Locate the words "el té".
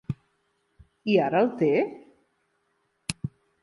1.47-1.71